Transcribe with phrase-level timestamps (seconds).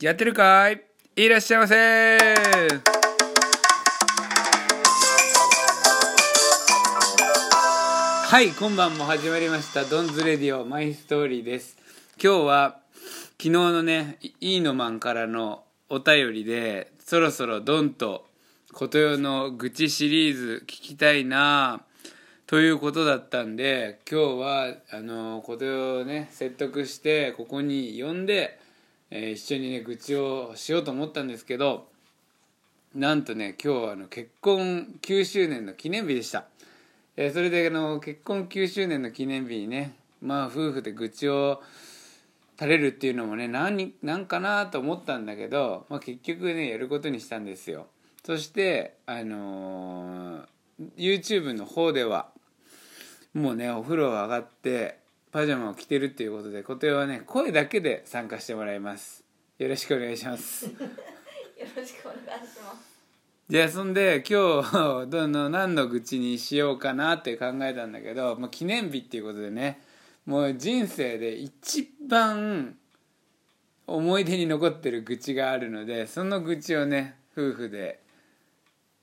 [0.00, 0.80] やってるかい？
[1.16, 2.18] いらっしゃいませ。
[8.28, 11.76] はい今晩も始まりましたドンズレディオマイストーリーです。
[12.22, 12.78] 今日は
[13.42, 18.24] 昨日のねいいのマンからのお便りでそろそろドンと
[18.72, 21.80] 琴代の愚痴シリーズ聞きたいな
[22.46, 28.60] ということだったんで今日はあの琴代をね説得してここに呼んで、
[29.10, 31.88] えー一緒にね愚痴をしようと思ったんですけど
[32.94, 36.46] なんとね今日はあの結婚9周年の記念日でした、
[37.16, 41.62] えーそれであの結婚9周年の記念日にねまあ夫婦で愚痴を
[42.58, 47.86] 垂れるっていうのもね何なんかなと思ったんだけど、まあ、結局ねやることにしたんですよ。
[48.24, 50.44] そしてあのー
[50.96, 52.28] YouTube の方では
[53.34, 54.98] もうねお風呂上がって
[55.30, 59.24] パジャマを着てるっていうことで琴代はね声だけで参加してもらいます。
[59.58, 60.66] よろしくお願いします。
[60.66, 60.72] よ
[61.76, 62.98] ろしくお願いします。
[63.50, 69.80] じゃあそんで今日どの何の愚痴にしようかなって考えたんだけど、まあ、記念日っていうことでね
[70.24, 72.76] もう人生で一番
[73.86, 78.00] 思い出に残ってる愚痴があるのでその愚痴をね夫婦で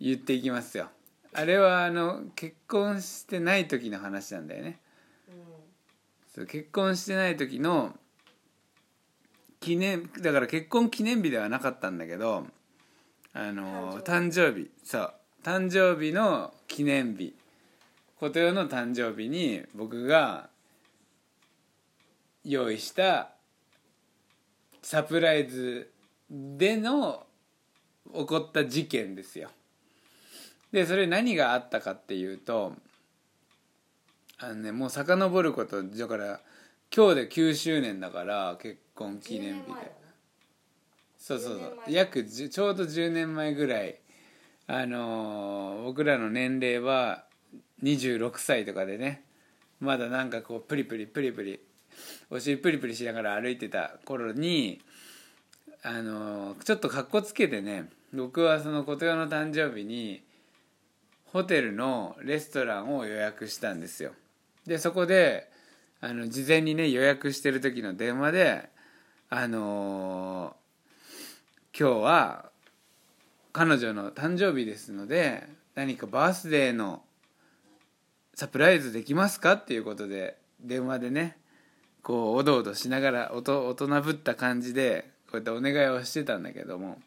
[0.00, 0.88] 言っていきますよ。
[1.32, 4.80] あれはあの結婚してない時の話なんだよね
[6.46, 7.96] 結婚してない時の
[9.60, 12.46] 記念だから結婚記念日ではなかったんだけど
[13.32, 14.70] あの誕生日。
[14.84, 17.34] そう誕生日の記念日。
[18.18, 20.48] 琴代の誕生日に僕が
[22.44, 23.30] 用意した
[24.82, 25.92] サプライズ
[26.30, 27.26] での
[28.12, 29.50] 起こった事件ですよ。
[30.72, 32.72] でそれ何があったかっていうと
[34.40, 36.40] あのねもう遡ることだから
[36.94, 39.66] 今日で9周年だから結婚記念日で。
[39.66, 39.92] 10年前だな
[41.18, 41.58] そうそう。
[41.58, 43.98] そ10年う前約10ちょうど10年前ぐらい。
[44.66, 47.24] あのー僕らの年齢は
[47.82, 49.24] 26歳とかでね。
[49.80, 51.60] まだなんかこうプリプリプリプリ
[52.30, 54.80] お尻プリプリしながら歩いてた頃に
[55.82, 60.22] あのーちょっとかっこつけてね僕はその琴代の誕生日に
[61.26, 64.12] ホテルのレストランを予約したんですよ
[64.68, 65.50] でそこで
[66.00, 68.68] あの事前にね予約してる時の電話で
[69.30, 70.58] あのー
[71.78, 72.46] 今日は
[73.52, 75.46] 彼女の誕生日ですので
[75.76, 77.02] 何かバースデーの
[78.34, 79.52] サプライズできますか？
[79.52, 81.36] っていうことで電話でね
[82.02, 86.98] こうおどおどしながらおと大人ぶった感じでこうやってお願いをしてたんだけども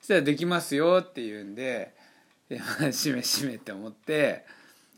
[0.00, 1.94] そしたら「できますよ」って言うんで
[2.50, 4.44] でましめしめって思って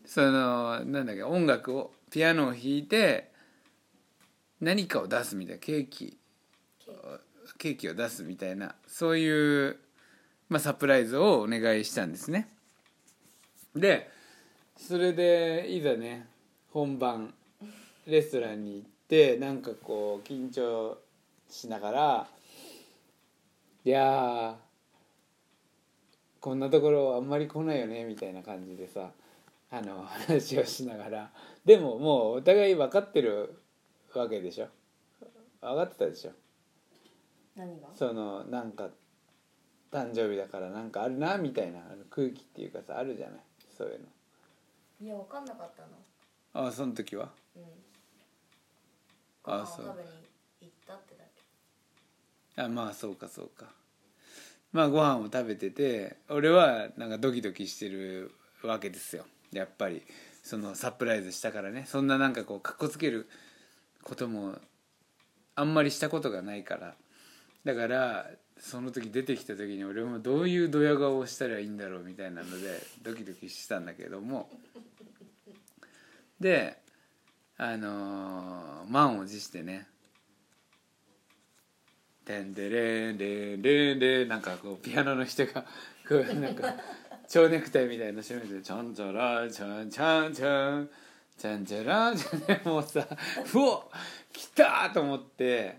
[0.04, 3.32] そのなんだっけ音楽をピアノを弾いて
[4.60, 6.18] 何かを出すみたいなケーキ。
[7.58, 9.78] ケーキを出すみたいなそういう、
[10.48, 12.48] まあ、サプライズをお願いしたんですね。
[13.74, 14.10] で
[14.76, 16.26] それでいざね
[16.70, 17.32] 本番
[18.06, 20.98] レストランに行ってなんかこう緊張
[21.48, 22.26] しながら
[23.84, 24.56] いや
[26.40, 29.10] こんなところあんまり来ないよねみたいな感じでさ
[29.72, 31.32] あの 話をしながら。
[31.64, 33.58] でももうお互い分かってる
[34.14, 34.68] わけでしょ。
[35.60, 36.32] 分かってたでしょ。
[37.56, 37.88] 何が？
[37.94, 38.90] そのなんか
[39.90, 43.40] 誕生日だからなんかあるなみたいなあの空気っていうかさあるじゃない？
[43.76, 44.06] そういう
[45.00, 45.88] いやわかんなかったの。
[45.88, 45.96] の
[46.54, 47.32] ああその時は？
[47.56, 47.62] うん。
[49.42, 49.86] ご飯をあそう。
[49.86, 50.10] 食べに
[50.60, 51.24] 行ったってだ
[52.54, 52.62] け。
[52.62, 53.72] あまあそうかそうか。
[54.72, 58.32] まあご飯を食べてて俺はなんかドキドキしてる
[58.62, 60.02] わけですよやっぱり
[60.42, 61.84] そのサプライズしたからね。
[61.86, 63.28] そんななんかこうかっこつける
[64.02, 64.58] ことも
[65.54, 66.94] あんまりしたことがないから。
[67.64, 74.50] だからその時出てきた時に俺もどういうドヤ顔をしたらいいんだろうみたいなのでドキドキしたんだけども。
[76.40, 76.78] で
[77.56, 79.86] あのー満を持してね
[82.24, 85.62] 「てんでれんれんれんれん」なんかこうピアノの人が
[86.08, 86.74] こうなんか
[87.28, 90.90] 蝶ネクタイみたいな締めて「ちゃんちゃらちゃんちゃんちゃん
[91.38, 93.06] ちゃんちゃらちゃん」もうさ
[93.54, 93.90] うお
[94.32, 95.78] 来たと思って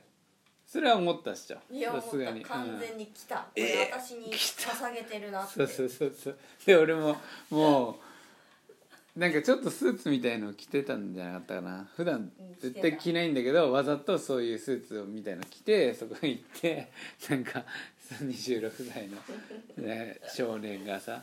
[0.66, 3.36] それは思ったっしょいや思さすがにった完全に来た。
[3.38, 5.54] こえーれ私に捧げてるなって。
[5.54, 7.16] そうそうそうそうで俺も
[7.52, 16.92] もうなんかちょっとスーツみたいの着てたんじゃなかったかな普段絶対着ないんだけどわざとそういうスーツみたいの着てそこに行って
[17.30, 17.64] なんか
[18.12, 21.22] 26歳の、ね、少年がさ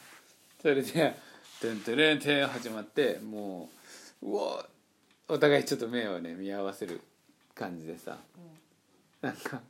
[0.61, 0.83] それで
[1.61, 3.69] 「トゥントゥルントゥン」始まっても
[4.23, 4.67] ううわ
[5.29, 7.01] お互いちょっと目をね見合わせる
[7.55, 8.19] 感じでさ
[9.21, 9.61] なんか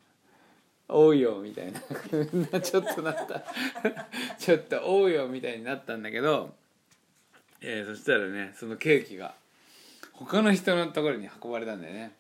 [0.89, 3.45] おうよみたいなちょっとなった。
[4.39, 6.53] ちょっとおうよみたいになったんだけど、
[7.61, 9.35] えー、そしたらねそのケーキが
[10.13, 12.13] 他の人のところに運ばれたんだよね。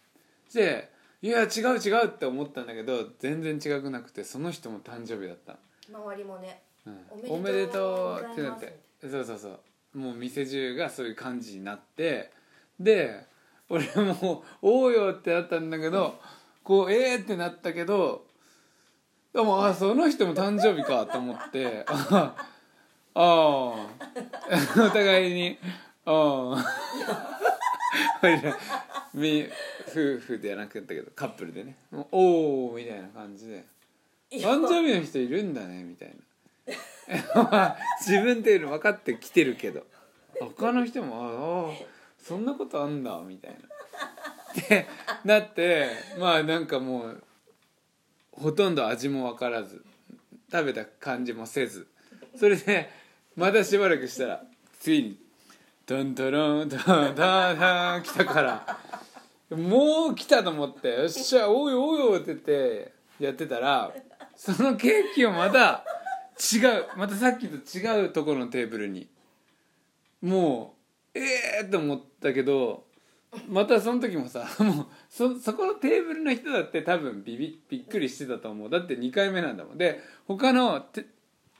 [0.54, 0.90] で
[1.22, 5.58] いや違う違うって思ったんだけど全然違くなくてその人も誕生日だった、
[5.92, 9.60] 周りもねうん、おめでとうってなってそうそうそう。
[9.94, 12.30] もう店中がそういう感じになって
[12.78, 13.26] で
[13.68, 16.20] 俺も「おうよ」ってなったんだけど
[16.62, 18.24] こう「えー!」ってなったけど
[19.32, 22.34] でもあその人も誕生日かと思って あ
[23.14, 23.76] あお
[24.92, 25.58] 互いに
[26.04, 26.64] ああ
[29.12, 29.48] み
[29.90, 33.64] 夫婦ではなくったけどカップルでね「もうおお」みたいな感じで
[34.32, 36.14] 「誕生日の人いるんだね」みたいな。
[37.34, 39.84] ま あ自分っていうの分かってきてるけど。
[40.40, 41.86] 他の人も「ああ
[42.18, 43.58] そんなことあんだ」みたいな。
[43.58, 44.86] って
[45.24, 45.88] なって
[46.18, 47.22] まあなんかもう
[48.32, 49.84] ほとんど味も分からず
[50.50, 51.86] 食べた感じもせず。
[52.36, 52.90] それで
[53.36, 54.44] またしばらくしたら
[54.78, 55.18] ついに
[55.84, 57.16] 「トントロントントントン」
[58.02, 58.78] 来たから
[59.50, 63.92] もう来たと思って「よっしゃおいおいおい」って言ってやってたら
[64.36, 65.84] そのケーキをまた
[66.54, 69.08] 違うまたさっきと違うところのテーブルに
[70.22, 70.74] も
[71.14, 71.22] うえ
[71.62, 72.84] えー、と思ったけど
[73.48, 81.06] またその時もさもうそそこのテーブルの人だって多分ビビびっくりしてたと思うだって2回目なんだもんで他のて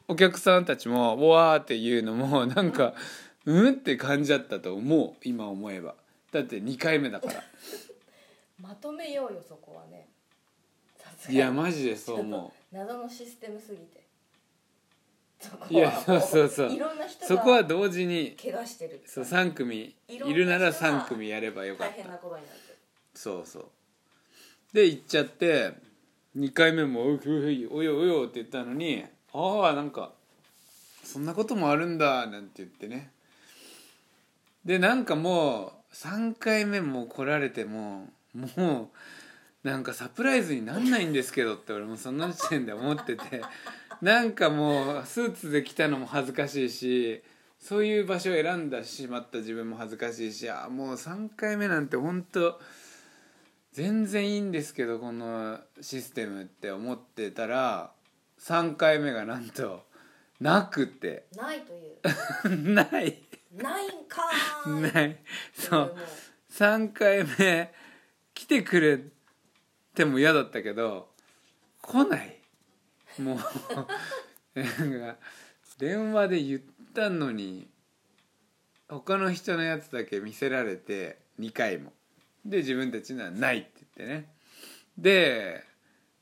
[0.08, 2.94] お客さんたちも「わー」っていうのもなんか
[3.46, 5.94] 「うん?」って感じだったと思う今思えば
[6.32, 7.42] だって2回目だから。
[8.60, 10.08] まとめようよそこはね。
[10.98, 14.00] さすがいやマジでそう思謎のシステムすぎて。
[15.40, 16.72] そこういやそうそうそう。
[16.72, 21.94] いろんな人がそこは同時に怪我してるそう3組いるなら3組やればよかった。
[21.94, 22.78] 大変なことになってる。
[23.14, 23.70] そうそう。
[24.72, 25.72] で行っちゃって
[26.36, 30.12] 2回目も「おいおいおいおいおい」って言ったのに「ああなんか
[31.02, 33.10] そんなこともあるんだ」なんて言ってね。
[34.64, 38.90] でなんかもう3回目も来られてもも
[39.64, 43.42] うなんかサプライズになんないんですけどって俺もそんな時点で思ってて
[44.00, 47.22] なんかもうスーツで来たのも恥ずかしいし
[47.58, 52.58] そういう場所を選んだしまった自分も恥ずかしいしあもう3回目なんて本当
[53.72, 57.92] 全然いいんですけどこのシステムって思ってたら
[58.40, 59.84] 3回目がなんと
[60.40, 61.26] なくて。
[61.36, 62.72] ないという。
[62.72, 64.92] ないないんかーい。
[64.92, 65.16] ない。
[65.54, 65.80] そう。
[65.88, 65.98] も。
[66.50, 67.72] 3回目
[68.34, 69.00] 来てくれ
[69.94, 71.12] ても嫌だったけど
[71.82, 72.38] 来ない。
[73.18, 73.38] もう。
[75.78, 76.60] 電話で言っ
[76.94, 77.68] たのに
[78.88, 81.92] 他の人のやつだけ見せられて2回も。
[82.44, 84.28] で自分たちのはないって言ってね。
[84.98, 85.64] で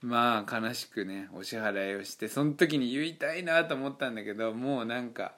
[0.00, 5.34] まあ悲しくねお支払いをしてその時に言いたいなと思ったんだけどもうなんか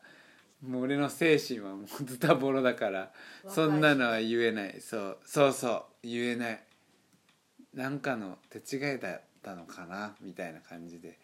[0.66, 3.10] もう俺の精神はもうズタボロだから
[3.48, 4.80] そんなのは言えない。
[4.80, 5.18] そう。
[5.24, 5.84] そうそう。
[6.02, 6.62] 言えない。
[7.74, 11.16] なんかの手違いだったのかなみたいな感じで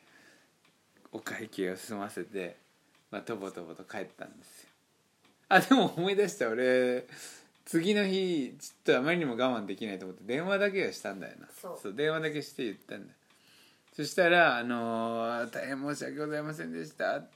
[1.13, 2.57] お会計を済ませて、
[3.11, 4.69] まあ、とぼとぼと帰ったんですよ。
[5.49, 6.49] あでも思い出した。
[6.49, 7.07] 俺
[7.65, 11.49] 次の日ちょっとあまりにも我慢できないと思って電話だけはしたんだよな。
[11.61, 11.95] そう。
[11.95, 13.09] 電話だけして言ったんだ。
[13.09, 13.13] よ
[13.93, 17.36] そしたら「あのー大変申し訳ございませんでした」って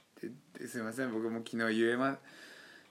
[0.67, 2.17] すいません僕も昨日言えま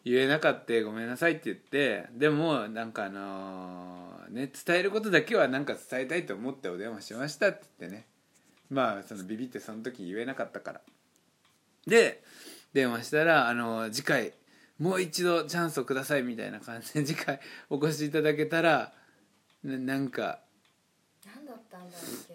[0.05, 8.07] 言えなかったごめんなさい」って言ってでもなんかあのーね伝えることだけはなんか伝えたいと思ってお電話しましたって言ってね。
[8.71, 10.81] まあそのビビってその時言えなかったから。
[11.87, 12.23] で
[12.73, 14.33] 電話したら「あのー次回
[14.79, 18.93] もう一度チャンスをください」みたいな感じで 次回お越しいただけたら
[19.65, 20.41] ななんか
[21.27, 22.30] 何だったんだっけ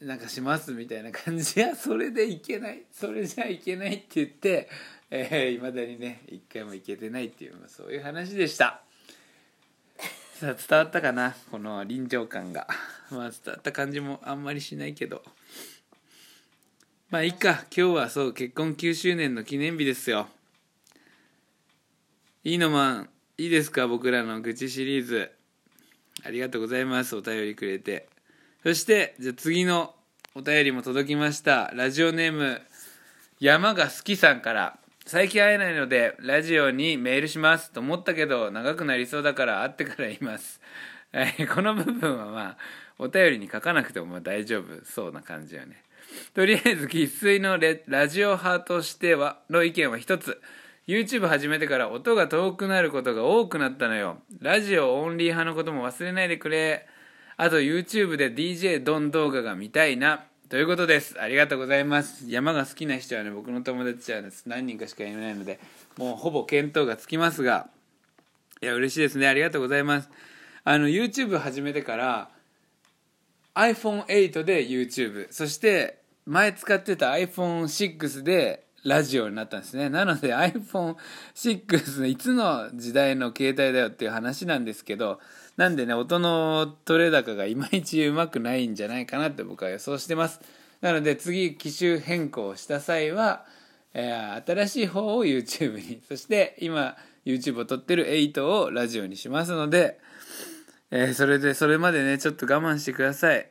[0.00, 1.60] なんかしますみたいな感じ。
[1.60, 2.84] やそれでいけない。
[2.90, 4.68] それじゃいけないって言って
[5.10, 8.82] いま、えー、だにね一回もいけてないっていう、そういう話でした。
[10.38, 11.36] さあ伝わったかな？
[11.50, 12.66] この臨場感が。
[13.10, 15.22] まあ伝わった感じもあんまりしないけど。
[17.10, 17.66] まあいいか。
[17.76, 20.30] 今日はそう結婚9周年の記念日ですよ。
[22.42, 23.86] いいのマンいいですか？
[23.86, 25.30] 僕らの愚痴シリーズ。
[26.22, 27.14] ありがとうございます。
[27.16, 28.08] お便りくれて。
[28.62, 29.94] そしてじゃ次の
[30.34, 31.70] お便りも届きました。
[31.74, 32.60] ラジオネーム
[33.40, 34.78] 山が好きさんから。
[35.06, 37.72] 最近会えないのでラジオにメールします。
[37.72, 40.60] と思ったけど長くなりそうだから会ってから言います、
[41.54, 42.56] この部分はまあ
[42.98, 45.82] お便りに書かなくてもま大丈夫そうな感じよね。
[46.34, 50.38] とりあえず生粋のラジオ派としてはの意見は一つ。
[50.86, 54.18] YouTube 始めてから音が遠くなることが多くなったのよ。
[54.40, 56.86] ラジオオンリー派のことも忘れないでくれ。
[57.42, 60.26] あと YouTube で DJ ドン動画が見たいな。
[60.50, 61.18] ということです。
[61.18, 62.26] ありがとうございます。
[62.28, 65.58] 山が好きな人はね僕の友達はです何人かしかいないので
[65.96, 67.70] もうほぼ見当がつきますが。
[68.60, 69.26] いや嬉しいですね。
[69.26, 70.10] ありがとうございます。
[70.64, 72.28] あの YouTube 始めてから
[73.54, 79.88] iPhone8 で YouTube そして前使ってた iPhone6 でラジオになったんですね。
[79.88, 85.20] なので iPhone6 のいつの時代の携帯だよっていう話なんですけど
[85.60, 90.40] なんでね音の取れ高がいまいちうまくないんじゃないかなって僕は予想してます。
[90.80, 93.44] なので次機種変更した際は、
[93.92, 96.00] えー、新しい方を YouTube に。
[96.08, 100.00] そして今 YouTube を撮ってる8をラジオにしますので、
[100.90, 103.46] えー、それでそれまでねちょっと我慢してください。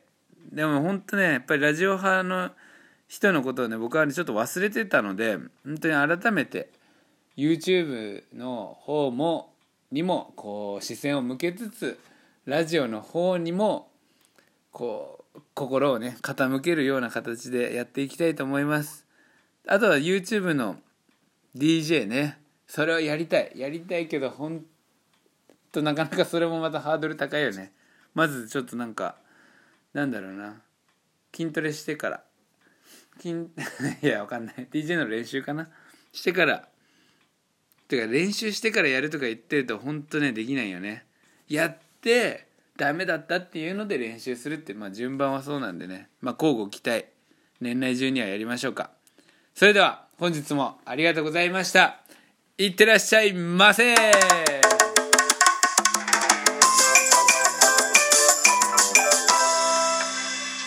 [0.50, 2.50] でも本当ねやっぱりラジオ派の
[3.06, 6.70] 人のことをね僕は、ね、ちょっと忘れてたので本当に改めて
[7.36, 9.50] YouTube の方も
[9.92, 11.98] にもこう視線を向けつつ
[12.46, 13.88] ラジオの方にも
[14.70, 19.06] こう心をね傾けるような形でやっていきたいと思います。
[19.66, 20.76] あとは YouTube の
[21.56, 22.38] DJ ね。
[22.66, 23.52] それをやりたい。
[23.56, 24.64] やりたいけどほん
[25.72, 27.72] となかなかそれもまたハードル高いよね。
[28.14, 29.16] まずちょっとなんか
[29.92, 30.60] なんだろうな。
[31.34, 32.24] 筋トレしてから。
[33.18, 33.48] 筋
[34.02, 34.68] いやわかんない。
[34.70, 35.68] DJ の練習かな。
[36.12, 36.68] してから
[37.90, 41.04] てか練習してからやるとか言ってると本当ねできないよね。
[41.48, 46.08] やってダメだったっていうので練習するってまあ順番はそうなんでね。
[46.20, 47.06] まあ交互期待。
[47.60, 48.90] 年内中にはやりましょうか。
[49.54, 52.00] それでは本日もありがとうございました。
[52.56, 54.49] いってらっしゃいませ。